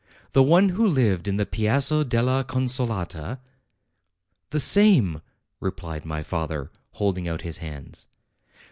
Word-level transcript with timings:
the 0.33 0.41
one 0.41 0.69
who 0.69 0.87
lived 0.87 1.27
in 1.27 1.37
the 1.37 1.45
Piazza 1.45 2.03
della 2.03 2.43
Consolata?" 2.43 3.37
"The 4.49 4.59
same," 4.59 5.21
replied 5.59 6.05
my 6.05 6.23
father, 6.23 6.71
holding 6.93 7.27
out 7.27 7.43
his 7.43 7.59
hands. 7.59 8.07